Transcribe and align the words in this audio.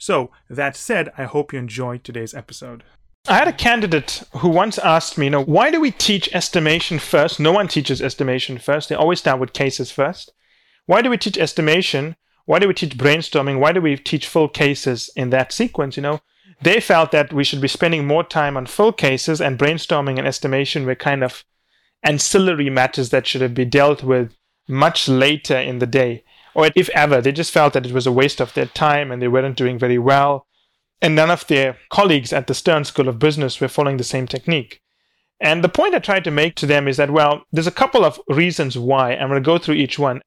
So, 0.00 0.30
that 0.48 0.76
said, 0.76 1.12
I 1.18 1.24
hope 1.24 1.52
you 1.52 1.58
enjoyed 1.58 2.04
today's 2.04 2.32
episode. 2.32 2.84
I 3.28 3.34
had 3.34 3.48
a 3.48 3.52
candidate 3.52 4.22
who 4.38 4.48
once 4.48 4.78
asked 4.78 5.18
me, 5.18 5.26
you 5.26 5.30
know, 5.30 5.44
why 5.44 5.70
do 5.70 5.78
we 5.78 5.90
teach 5.90 6.34
estimation 6.34 6.98
first? 6.98 7.38
No 7.38 7.52
one 7.52 7.68
teaches 7.68 8.00
estimation 8.00 8.56
first. 8.56 8.88
They 8.88 8.94
always 8.94 9.18
start 9.18 9.38
with 9.38 9.52
cases 9.52 9.90
first. 9.90 10.32
Why 10.86 11.02
do 11.02 11.10
we 11.10 11.18
teach 11.18 11.36
estimation? 11.36 12.16
Why 12.46 12.58
do 12.58 12.66
we 12.66 12.72
teach 12.72 12.96
brainstorming? 12.96 13.60
Why 13.60 13.72
do 13.72 13.82
we 13.82 13.94
teach 13.98 14.26
full 14.26 14.48
cases 14.48 15.10
in 15.16 15.28
that 15.30 15.52
sequence? 15.52 15.98
You 15.98 16.02
know, 16.02 16.20
they 16.62 16.80
felt 16.80 17.12
that 17.12 17.34
we 17.34 17.44
should 17.44 17.60
be 17.60 17.68
spending 17.68 18.06
more 18.06 18.24
time 18.24 18.56
on 18.56 18.64
full 18.64 18.94
cases 18.94 19.38
and 19.38 19.58
brainstorming 19.58 20.16
and 20.16 20.26
estimation 20.26 20.86
were 20.86 20.94
kind 20.94 21.22
of 21.22 21.44
ancillary 22.02 22.70
matters 22.70 23.10
that 23.10 23.26
should 23.26 23.42
have 23.42 23.52
been 23.52 23.68
dealt 23.68 24.02
with 24.02 24.34
much 24.66 25.08
later 25.10 25.58
in 25.58 25.78
the 25.78 25.86
day 25.86 26.24
or 26.54 26.70
if 26.74 26.88
ever. 26.90 27.20
They 27.20 27.32
just 27.32 27.52
felt 27.52 27.72
that 27.74 27.86
it 27.86 27.92
was 27.92 28.06
a 28.06 28.12
waste 28.12 28.40
of 28.40 28.54
their 28.54 28.66
time 28.66 29.10
and 29.10 29.20
they 29.20 29.28
weren't 29.28 29.56
doing 29.56 29.78
very 29.78 29.98
well. 29.98 30.46
And 31.02 31.14
none 31.14 31.30
of 31.30 31.46
their 31.46 31.78
colleagues 31.90 32.32
at 32.32 32.46
the 32.46 32.54
Stern 32.54 32.84
School 32.84 33.08
of 33.08 33.18
Business 33.18 33.60
were 33.60 33.68
following 33.68 33.96
the 33.96 34.04
same 34.04 34.26
technique. 34.26 34.80
And 35.40 35.64
the 35.64 35.68
point 35.68 35.94
I 35.94 35.98
tried 35.98 36.24
to 36.24 36.30
make 36.30 36.54
to 36.56 36.66
them 36.66 36.86
is 36.86 36.98
that, 36.98 37.10
well, 37.10 37.44
there's 37.50 37.66
a 37.66 37.72
couple 37.72 38.04
of 38.04 38.20
reasons 38.28 38.76
why. 38.76 39.14
I'm 39.14 39.28
going 39.28 39.42
to 39.42 39.46
go 39.46 39.56
through 39.56 39.76
each 39.76 39.98
one. 39.98 40.20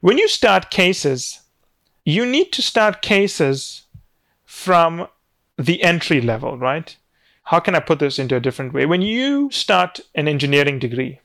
When 0.00 0.18
you 0.18 0.26
start 0.26 0.70
cases, 0.70 1.40
you 2.04 2.26
need 2.26 2.52
to 2.52 2.62
start 2.62 3.02
cases 3.02 3.82
from 4.44 5.06
the 5.56 5.82
entry 5.82 6.20
level, 6.20 6.58
right? 6.58 6.96
How 7.44 7.60
can 7.60 7.74
I 7.74 7.80
put 7.80 7.98
this 7.98 8.18
into 8.18 8.36
a 8.36 8.40
different 8.40 8.72
way? 8.72 8.86
When 8.86 9.02
you 9.02 9.50
start 9.50 10.00
an 10.14 10.26
engineering 10.26 10.78
degree, 10.78 11.20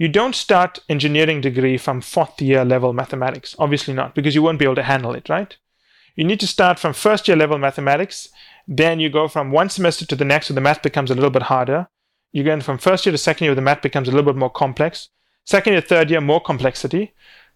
you 0.00 0.08
don't 0.08 0.34
start 0.34 0.78
engineering 0.88 1.42
degree 1.42 1.76
from 1.76 2.00
fourth 2.00 2.40
year 2.40 2.64
level 2.64 2.94
mathematics. 2.94 3.54
Obviously 3.58 3.92
not, 3.92 4.14
because 4.14 4.34
you 4.34 4.42
won't 4.42 4.58
be 4.58 4.64
able 4.64 4.76
to 4.76 4.82
handle 4.82 5.12
it, 5.12 5.28
right? 5.28 5.54
You 6.16 6.24
need 6.24 6.40
to 6.40 6.46
start 6.46 6.78
from 6.78 6.94
first 6.94 7.28
year 7.28 7.36
level 7.36 7.58
mathematics. 7.58 8.30
Then 8.66 8.98
you 8.98 9.10
go 9.10 9.28
from 9.28 9.50
one 9.50 9.68
semester 9.68 10.06
to 10.06 10.16
the 10.16 10.24
next, 10.24 10.46
so 10.46 10.54
the 10.54 10.60
math 10.62 10.80
becomes 10.80 11.10
a 11.10 11.14
little 11.14 11.28
bit 11.28 11.42
harder. 11.42 11.88
You 12.32 12.44
go 12.44 12.58
from 12.62 12.78
first 12.78 13.04
year 13.04 13.12
to 13.12 13.18
second 13.18 13.44
year, 13.44 13.54
the 13.54 13.60
math 13.60 13.82
becomes 13.82 14.08
a 14.08 14.10
little 14.10 14.32
bit 14.32 14.38
more 14.38 14.48
complex. 14.48 15.10
Second 15.44 15.74
year, 15.74 15.82
third 15.82 16.10
year, 16.10 16.22
more 16.22 16.40
complexity. 16.40 17.12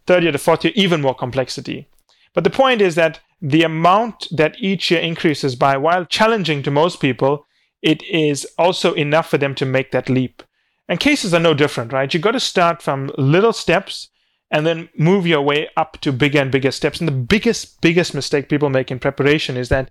Third 0.07 0.23
year 0.23 0.33
to 0.33 0.37
fourth 0.37 0.65
year, 0.65 0.75
even 0.77 1.01
more 1.01 1.15
complexity. 1.15 1.89
But 2.35 2.45
the 2.45 2.51
point 2.51 2.83
is 2.83 2.95
that 2.95 3.21
the 3.41 3.63
amount 3.63 4.29
that 4.31 4.57
each 4.59 4.91
year 4.91 5.01
increases 5.01 5.57
by, 5.57 5.79
while 5.79 6.05
challenging 6.05 6.63
to 6.65 6.71
most 6.71 7.01
people, 7.01 7.47
it 7.81 8.03
is 8.03 8.47
also 8.59 8.93
enough 8.93 9.31
for 9.31 9.39
them 9.39 9.55
to 9.55 9.65
make 9.65 9.93
that 9.93 10.11
leap. 10.11 10.43
And 10.89 11.01
cases 11.01 11.33
are 11.33 11.41
no 11.41 11.55
different, 11.55 11.93
right? 11.93 12.13
You've 12.13 12.23
got 12.23 12.33
to 12.33 12.41
start 12.41 12.83
from 12.83 13.11
little 13.17 13.53
steps 13.53 14.11
and 14.51 14.67
then 14.67 14.89
move 14.97 15.27
your 15.27 15.43
way 15.43 15.69
up 15.77 15.99
to 16.03 16.13
bigger 16.13 16.41
and 16.41 16.53
bigger 16.53 16.71
steps. 16.71 17.01
And 17.01 17.09
the 17.09 17.13
biggest, 17.13 17.81
biggest 17.81 18.15
mistake 18.15 18.49
people 18.49 18.71
make 18.71 18.91
in 18.91 18.99
preparation 18.99 19.57
is 19.57 19.69
that 19.71 19.91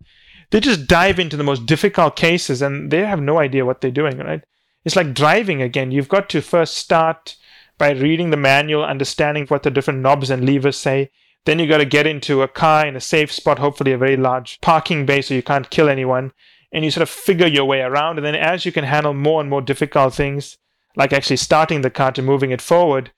they 0.51 0.59
just 0.59 0.87
dive 0.87 1.19
into 1.19 1.35
the 1.35 1.43
most 1.43 1.65
difficult 1.65 2.15
cases 2.15 2.61
and 2.61 2.91
they 2.91 2.99
have 2.99 3.21
no 3.21 3.39
idea 3.39 3.65
what 3.65 3.81
they're 3.81 3.91
doing, 3.91 4.19
right? 4.19 4.43
It's 4.85 4.95
like 4.95 5.13
driving 5.13 5.61
again. 5.61 5.91
You've 5.91 6.09
got 6.09 6.29
to 6.29 6.41
first 6.41 6.77
start 6.77 7.35
by 7.77 7.91
reading 7.91 8.29
the 8.29 8.37
manual, 8.37 8.85
understanding 8.85 9.47
what 9.47 9.63
the 9.63 9.71
different 9.71 10.01
knobs 10.01 10.29
and 10.29 10.45
levers 10.45 10.77
say. 10.77 11.09
Then 11.45 11.59
you've 11.59 11.69
got 11.69 11.79
to 11.79 11.85
get 11.85 12.07
into 12.07 12.41
a 12.41 12.47
car 12.47 12.85
in 12.85 12.95
a 12.95 13.01
safe 13.01 13.31
spot, 13.31 13.59
hopefully 13.59 13.91
a 13.91 13.97
very 13.97 14.15
large 14.15 14.61
parking 14.61 15.05
bay 15.05 15.21
so 15.21 15.33
you 15.33 15.43
can't 15.43 15.69
kill 15.69 15.89
anyone. 15.89 16.31
And 16.71 16.85
you 16.85 16.91
sort 16.91 17.01
of 17.03 17.09
figure 17.09 17.47
your 17.47 17.65
way 17.65 17.81
around. 17.81 18.17
And 18.17 18.25
then 18.25 18.35
as 18.35 18.65
you 18.65 18.71
can 18.71 18.83
handle 18.83 19.13
more 19.13 19.41
and 19.41 19.49
more 19.49 19.61
difficult 19.61 20.13
things, 20.13 20.57
like 20.95 21.13
actually 21.13 21.37
starting 21.37 21.81
the 21.81 21.89
car 21.89 22.11
to 22.11 22.21
moving 22.21 22.51
it 22.51 22.61
forward 22.61 23.11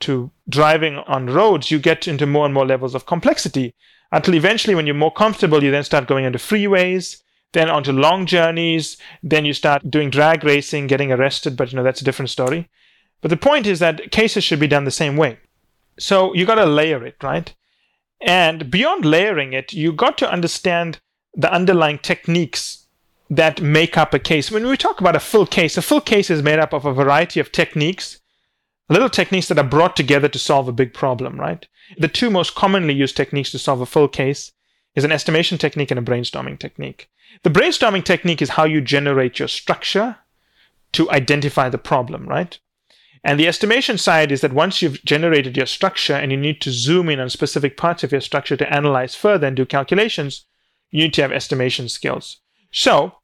to 0.00 0.30
driving 0.48 0.98
on 0.98 1.26
roads, 1.26 1.70
you 1.70 1.78
get 1.78 2.08
into 2.08 2.26
more 2.26 2.44
and 2.44 2.54
more 2.54 2.66
levels 2.66 2.94
of 2.94 3.06
complexity 3.06 3.74
until 4.12 4.34
eventually, 4.34 4.74
when 4.74 4.86
you're 4.86 4.94
more 4.94 5.12
comfortable, 5.12 5.64
you 5.64 5.70
then 5.70 5.84
start 5.84 6.06
going 6.06 6.26
into 6.26 6.38
freeways, 6.38 7.22
then 7.52 7.70
onto 7.70 7.92
long 7.92 8.26
journeys, 8.26 8.98
then 9.22 9.46
you 9.46 9.54
start 9.54 9.90
doing 9.90 10.10
drag 10.10 10.44
racing, 10.44 10.86
getting 10.86 11.10
arrested, 11.10 11.56
but 11.56 11.72
you 11.72 11.76
know, 11.76 11.82
that's 11.82 12.02
a 12.02 12.04
different 12.04 12.28
story. 12.28 12.68
But 13.22 13.30
the 13.30 13.36
point 13.38 13.66
is 13.66 13.78
that 13.78 14.10
cases 14.10 14.44
should 14.44 14.60
be 14.60 14.66
done 14.66 14.84
the 14.84 14.90
same 14.90 15.16
way. 15.16 15.38
So 15.98 16.34
you 16.34 16.44
got 16.44 16.56
to 16.56 16.66
layer 16.66 17.04
it, 17.04 17.16
right? 17.22 17.54
And 18.20 18.70
beyond 18.70 19.04
layering 19.04 19.54
it, 19.54 19.72
you 19.72 19.92
got 19.92 20.18
to 20.18 20.30
understand 20.30 21.00
the 21.34 21.52
underlying 21.52 21.98
techniques 21.98 22.81
that 23.32 23.62
make 23.62 23.96
up 23.96 24.12
a 24.12 24.18
case. 24.18 24.50
When 24.50 24.66
we 24.66 24.76
talk 24.76 25.00
about 25.00 25.16
a 25.16 25.20
full 25.20 25.46
case, 25.46 25.78
a 25.78 25.82
full 25.82 26.02
case 26.02 26.28
is 26.28 26.42
made 26.42 26.58
up 26.58 26.74
of 26.74 26.84
a 26.84 26.92
variety 26.92 27.40
of 27.40 27.50
techniques, 27.50 28.20
little 28.90 29.08
techniques 29.08 29.48
that 29.48 29.58
are 29.58 29.64
brought 29.64 29.96
together 29.96 30.28
to 30.28 30.38
solve 30.38 30.68
a 30.68 30.72
big 30.72 30.92
problem, 30.92 31.40
right? 31.40 31.66
The 31.96 32.08
two 32.08 32.28
most 32.28 32.54
commonly 32.54 32.92
used 32.92 33.16
techniques 33.16 33.50
to 33.52 33.58
solve 33.58 33.80
a 33.80 33.86
full 33.86 34.08
case 34.08 34.52
is 34.94 35.04
an 35.04 35.12
estimation 35.12 35.56
technique 35.56 35.90
and 35.90 35.98
a 35.98 36.02
brainstorming 36.02 36.58
technique. 36.58 37.08
The 37.42 37.48
brainstorming 37.48 38.04
technique 38.04 38.42
is 38.42 38.50
how 38.50 38.64
you 38.64 38.82
generate 38.82 39.38
your 39.38 39.48
structure 39.48 40.16
to 40.92 41.10
identify 41.10 41.70
the 41.70 41.78
problem, 41.78 42.28
right? 42.28 42.58
And 43.24 43.40
the 43.40 43.48
estimation 43.48 43.96
side 43.96 44.30
is 44.30 44.42
that 44.42 44.52
once 44.52 44.82
you've 44.82 45.02
generated 45.04 45.56
your 45.56 45.64
structure 45.64 46.14
and 46.14 46.30
you 46.30 46.36
need 46.36 46.60
to 46.60 46.70
zoom 46.70 47.08
in 47.08 47.18
on 47.18 47.30
specific 47.30 47.78
parts 47.78 48.04
of 48.04 48.12
your 48.12 48.20
structure 48.20 48.58
to 48.58 48.70
analyze 48.70 49.14
further 49.14 49.46
and 49.46 49.56
do 49.56 49.64
calculations, 49.64 50.44
you 50.90 51.04
need 51.04 51.14
to 51.14 51.22
have 51.22 51.32
estimation 51.32 51.88
skills. 51.88 52.40
So, 52.70 53.14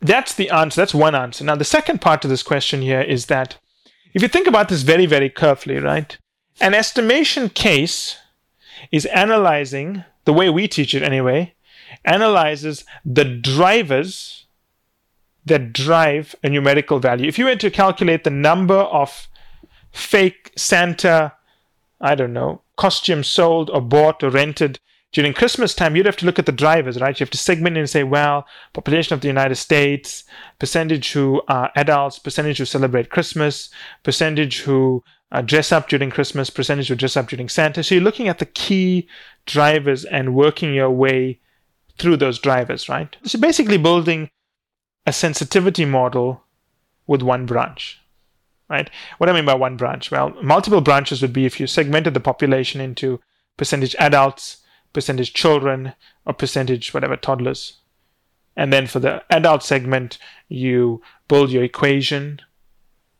that's 0.00 0.34
the 0.34 0.50
answer. 0.50 0.80
That's 0.80 0.94
one 0.94 1.14
answer. 1.14 1.44
Now, 1.44 1.56
the 1.56 1.64
second 1.64 2.00
part 2.00 2.22
to 2.22 2.28
this 2.28 2.42
question 2.42 2.82
here 2.82 3.00
is 3.00 3.26
that 3.26 3.58
if 4.14 4.22
you 4.22 4.28
think 4.28 4.46
about 4.46 4.68
this 4.68 4.82
very, 4.82 5.06
very 5.06 5.28
carefully, 5.28 5.78
right? 5.78 6.16
An 6.60 6.74
estimation 6.74 7.48
case 7.48 8.16
is 8.90 9.06
analyzing, 9.06 10.04
the 10.24 10.32
way 10.32 10.48
we 10.48 10.68
teach 10.68 10.94
it 10.94 11.02
anyway, 11.02 11.54
analyzes 12.04 12.84
the 13.04 13.24
drivers 13.24 14.46
that 15.44 15.72
drive 15.72 16.34
a 16.42 16.48
numerical 16.48 16.98
value. 16.98 17.28
If 17.28 17.38
you 17.38 17.44
were 17.44 17.56
to 17.56 17.70
calculate 17.70 18.24
the 18.24 18.30
number 18.30 18.74
of 18.74 19.28
fake 19.92 20.52
Santa, 20.56 21.34
I 22.00 22.14
don't 22.14 22.32
know, 22.32 22.62
costumes 22.76 23.28
sold 23.28 23.70
or 23.70 23.80
bought 23.80 24.22
or 24.22 24.30
rented 24.30 24.80
during 25.12 25.32
Christmas 25.32 25.74
time, 25.74 25.96
you'd 25.96 26.06
have 26.06 26.16
to 26.16 26.26
look 26.26 26.38
at 26.38 26.46
the 26.46 26.52
drivers, 26.52 27.00
right? 27.00 27.18
You 27.18 27.24
have 27.24 27.30
to 27.30 27.38
segment 27.38 27.76
and 27.76 27.88
say, 27.88 28.02
well, 28.04 28.46
population 28.72 29.14
of 29.14 29.20
the 29.20 29.28
United 29.28 29.54
States, 29.54 30.24
percentage 30.58 31.12
who 31.12 31.42
are 31.48 31.70
adults, 31.76 32.18
percentage 32.18 32.58
who 32.58 32.64
celebrate 32.64 33.10
Christmas, 33.10 33.70
percentage 34.02 34.60
who 34.60 35.02
uh, 35.32 35.42
dress 35.42 35.72
up 35.72 35.88
during 35.88 36.10
Christmas, 36.10 36.50
percentage 36.50 36.88
who 36.88 36.94
dress 36.94 37.16
up 37.16 37.28
during 37.28 37.48
Santa. 37.48 37.82
So 37.82 37.94
you're 37.94 38.04
looking 38.04 38.28
at 38.28 38.38
the 38.38 38.46
key 38.46 39.08
drivers 39.46 40.04
and 40.04 40.34
working 40.34 40.74
your 40.74 40.90
way 40.90 41.40
through 41.98 42.18
those 42.18 42.38
drivers, 42.38 42.88
right? 42.88 43.16
So 43.24 43.38
basically 43.38 43.78
building 43.78 44.28
a 45.06 45.12
sensitivity 45.12 45.84
model 45.84 46.42
with 47.06 47.22
one 47.22 47.46
branch, 47.46 48.00
right? 48.68 48.90
What 49.18 49.26
do 49.26 49.32
I 49.32 49.36
mean 49.36 49.46
by 49.46 49.54
one 49.54 49.76
branch? 49.76 50.10
Well, 50.10 50.34
multiple 50.42 50.80
branches 50.80 51.22
would 51.22 51.32
be 51.32 51.46
if 51.46 51.60
you 51.60 51.66
segmented 51.66 52.14
the 52.14 52.20
population 52.20 52.80
into 52.80 53.20
percentage 53.56 53.94
adults, 53.98 54.58
percentage 54.96 55.34
children, 55.34 55.92
or 56.24 56.32
percentage 56.32 56.94
whatever 56.94 57.16
toddlers. 57.16 57.80
And 58.56 58.72
then 58.72 58.86
for 58.86 58.98
the 58.98 59.22
adult 59.28 59.62
segment, 59.62 60.16
you 60.48 61.02
build 61.28 61.50
your 61.50 61.62
equation. 61.62 62.40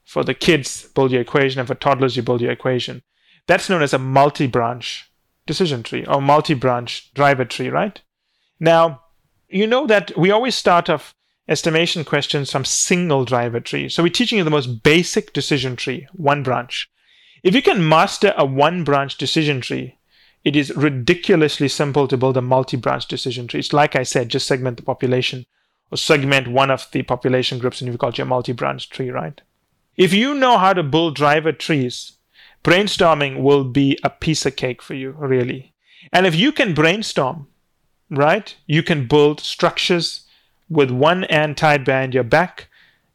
For 0.02 0.24
the 0.24 0.32
kids, 0.32 0.88
build 0.94 1.12
your 1.12 1.20
equation, 1.20 1.58
and 1.58 1.68
for 1.68 1.74
toddlers, 1.74 2.16
you 2.16 2.22
build 2.22 2.40
your 2.40 2.50
equation. 2.50 3.02
That's 3.46 3.68
known 3.68 3.82
as 3.82 3.92
a 3.92 3.98
multi 3.98 4.46
branch 4.46 5.12
decision 5.44 5.82
tree 5.82 6.06
or 6.06 6.22
multi 6.22 6.54
branch 6.54 7.12
driver 7.12 7.44
tree, 7.44 7.68
right? 7.68 8.00
Now, 8.58 9.02
you 9.50 9.66
know 9.66 9.86
that 9.86 10.16
we 10.16 10.30
always 10.30 10.54
start 10.54 10.88
off 10.88 11.14
estimation 11.46 12.04
questions 12.04 12.50
from 12.50 12.64
single 12.64 13.26
driver 13.26 13.60
tree. 13.60 13.90
So 13.90 14.02
we're 14.02 14.08
teaching 14.08 14.38
you 14.38 14.44
the 14.44 14.58
most 14.58 14.82
basic 14.82 15.34
decision 15.34 15.76
tree, 15.76 16.08
one 16.14 16.42
branch. 16.42 16.88
If 17.42 17.54
you 17.54 17.60
can 17.60 17.86
master 17.86 18.32
a 18.38 18.46
one 18.46 18.82
branch 18.82 19.18
decision 19.18 19.60
tree, 19.60 19.98
it 20.46 20.54
is 20.54 20.74
ridiculously 20.76 21.66
simple 21.66 22.06
to 22.06 22.16
build 22.16 22.36
a 22.36 22.40
multi-branch 22.40 23.08
decision 23.08 23.48
tree. 23.48 23.58
It's 23.58 23.72
like 23.72 23.96
I 23.96 24.04
said, 24.04 24.28
just 24.28 24.46
segment 24.46 24.76
the 24.76 24.84
population 24.84 25.44
or 25.90 25.98
segment 25.98 26.46
one 26.46 26.70
of 26.70 26.86
the 26.92 27.02
population 27.02 27.58
groups 27.58 27.80
and 27.80 27.88
you've 27.88 27.98
got 27.98 28.16
your 28.16 28.28
multi-branch 28.28 28.88
tree, 28.90 29.10
right? 29.10 29.40
If 29.96 30.12
you 30.12 30.34
know 30.34 30.56
how 30.56 30.72
to 30.72 30.84
build 30.84 31.16
driver 31.16 31.50
trees, 31.50 32.12
brainstorming 32.62 33.42
will 33.42 33.64
be 33.64 33.98
a 34.04 34.10
piece 34.10 34.46
of 34.46 34.54
cake 34.54 34.82
for 34.82 34.94
you, 34.94 35.16
really. 35.18 35.74
And 36.12 36.26
if 36.26 36.36
you 36.36 36.52
can 36.52 36.74
brainstorm, 36.74 37.48
right, 38.08 38.54
you 38.68 38.84
can 38.84 39.08
build 39.08 39.40
structures 39.40 40.28
with 40.70 40.92
one 40.92 41.24
hand 41.24 41.56
tied 41.56 41.84
behind 41.84 42.14
your 42.14 42.22
back 42.22 42.68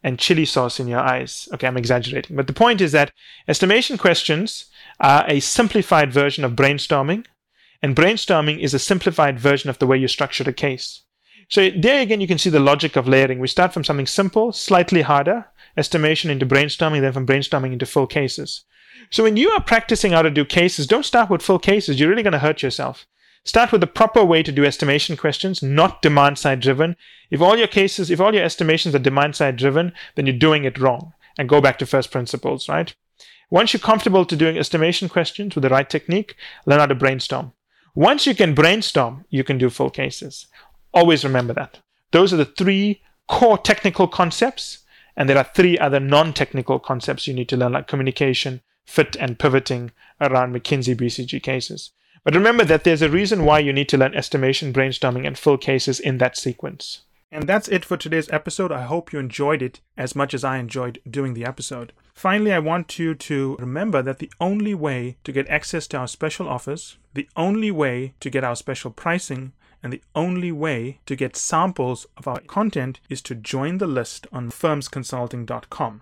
and 0.04 0.20
chili 0.20 0.44
sauce 0.44 0.82
in 0.82 0.90
your 0.90 1.00
eyes. 1.00 1.48
Okay, 1.54 1.66
I'm 1.66 1.78
exaggerating. 1.78 2.36
But 2.36 2.48
the 2.48 2.54
point 2.54 2.82
is 2.82 2.92
that 2.92 3.14
estimation 3.48 3.98
questions 3.98 4.66
are 5.02 5.26
a 5.28 5.40
simplified 5.40 6.14
version 6.14 6.44
of 6.44 6.54
brainstorming, 6.54 7.26
and 7.82 7.96
brainstorming 7.96 8.60
is 8.60 8.74
a 8.74 8.80
simplified 8.80 9.40
version 9.40 9.70
of 9.70 9.80
the 9.80 9.88
way 9.88 9.98
you 9.98 10.08
structure 10.08 10.48
a 10.48 10.54
case. 10.54 11.02
So 11.50 11.70
there 11.70 12.02
again, 12.02 12.22
you 12.22 12.28
can 12.28 12.38
see 12.38 12.50
the 12.50 12.60
logic 12.60 12.96
of 12.96 13.08
layering. 13.08 13.40
We 13.40 13.48
start 13.48 13.74
from 13.74 13.84
something 13.84 14.08
simple, 14.08 14.54
slightly 14.54 15.02
harder, 15.02 15.48
estimation 15.76 16.30
into 16.30 16.46
brainstorming, 16.46 17.02
then 17.02 17.12
from 17.12 17.28
brainstorming 17.28 17.74
into 17.74 17.86
full 17.86 18.08
cases. 18.08 18.64
So 19.10 19.24
when 19.24 19.36
you 19.36 19.50
are 19.50 19.62
practicing 19.62 20.12
how 20.14 20.22
to 20.22 20.30
do 20.30 20.46
cases, 20.46 20.88
don't 20.88 21.06
start 21.06 21.30
with 21.30 21.42
full 21.42 21.60
cases. 21.60 22.00
You're 22.00 22.10
really 22.10 22.24
going 22.24 22.32
to 22.34 22.40
hurt 22.40 22.62
yourself. 22.62 23.06
Start 23.44 23.72
with 23.72 23.82
the 23.82 23.88
proper 23.88 24.24
way 24.24 24.44
to 24.44 24.52
do 24.52 24.64
estimation 24.64 25.18
questions, 25.18 25.64
not 25.64 26.02
demand 26.04 26.38
side 26.38 26.60
driven. 26.60 26.96
If 27.32 27.42
all 27.42 27.58
your 27.58 27.68
cases, 27.68 28.12
if 28.12 28.22
all 28.22 28.34
your 28.34 28.44
estimations 28.44 28.94
are 28.94 29.00
demand 29.00 29.36
side 29.36 29.58
driven, 29.58 29.94
then 30.16 30.28
you're 30.28 30.38
doing 30.38 30.64
it 30.64 30.78
wrong. 30.78 31.14
And 31.38 31.50
go 31.50 31.60
back 31.60 31.80
to 31.80 31.86
first 31.86 32.12
principles, 32.12 32.70
right? 32.70 32.94
Once 33.52 33.74
you're 33.74 33.82
comfortable 33.82 34.26
to 34.26 34.38
doing 34.38 34.58
estimation 34.58 35.10
questions 35.10 35.54
with 35.54 35.62
the 35.62 35.70
right 35.70 35.90
technique, 35.90 36.36
learn 36.66 36.80
how 36.80 36.86
to 36.86 36.96
brainstorm. 36.96 37.52
Once 37.94 38.26
you 38.26 38.34
can 38.34 38.56
brainstorm, 38.56 39.26
you 39.30 39.44
can 39.44 39.58
do 39.58 39.70
full 39.70 39.90
cases. 39.90 40.48
Always 40.94 41.26
remember 41.26 41.54
that. 41.54 41.80
Those 42.12 42.34
are 42.34 42.38
the 42.38 42.46
three 42.46 43.02
core 43.28 43.58
technical 43.58 44.08
concepts, 44.08 44.80
and 45.18 45.28
there 45.28 45.38
are 45.38 45.50
three 45.54 45.78
other 45.78 46.00
non 46.00 46.32
technical 46.32 46.80
concepts 46.80 47.28
you 47.28 47.34
need 47.34 47.50
to 47.50 47.58
learn, 47.58 47.74
like 47.74 47.90
communication, 47.90 48.62
fit, 48.86 49.18
and 49.20 49.38
pivoting 49.38 49.92
around 50.22 50.56
McKinsey 50.56 50.96
BCG 50.96 51.44
cases. 51.44 51.92
But 52.24 52.36
remember 52.36 52.64
that 52.64 52.86
there's 52.86 53.02
a 53.02 53.10
reason 53.10 53.44
why 53.44 53.60
you 53.60 53.74
need 53.74 53.90
to 53.90 53.98
learn 53.98 54.16
estimation, 54.16 54.72
brainstorming, 54.72 55.28
and 55.28 55.38
full 55.38 55.58
cases 55.58 56.00
in 56.00 56.20
that 56.20 56.38
sequence. 56.38 57.02
And 57.32 57.48
that's 57.48 57.68
it 57.68 57.84
for 57.84 57.98
today's 57.98 58.30
episode. 58.30 58.72
I 58.72 58.84
hope 58.84 59.12
you 59.12 59.20
enjoyed 59.20 59.62
it 59.62 59.82
as 59.98 60.16
much 60.16 60.34
as 60.34 60.46
I 60.46 60.58
enjoyed 60.58 61.02
doing 61.10 61.34
the 61.34 61.46
episode. 61.46 61.92
Finally, 62.14 62.54
I 62.54 62.60
want 62.60 63.00
you 63.00 63.16
to 63.16 63.56
remember 63.60 64.02
that 64.02 64.20
the 64.20 64.32
only 64.40 64.74
way 64.74 65.18
to 65.24 65.32
get 65.32 65.48
access 65.50 65.88
to 65.88 65.98
our 65.98 66.08
special 66.08 66.48
offers, 66.48 66.98
the 67.14 67.28
only 67.36 67.72
way 67.72 68.14
to 68.20 68.30
get 68.30 68.44
our 68.44 68.56
special 68.56 68.92
pricing, 68.92 69.54
and 69.84 69.92
the 69.92 70.04
only 70.16 70.52
way 70.52 71.00
to 71.06 71.16
get 71.16 71.36
samples 71.36 72.06
of 72.18 72.28
our 72.28 72.40
content 72.42 73.00
is 73.10 73.22
to 73.24 73.36
join 73.36 73.80
the 73.80 73.88
list 73.88 74.28
on 74.32 74.52
firmsconsulting.com. 74.52 76.02